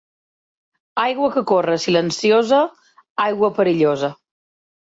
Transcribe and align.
Aigua 1.03 1.29
que 1.35 1.43
corre 1.51 1.77
silenciosa, 1.85 2.63
aigua 3.29 3.53
perillosa. 3.61 4.13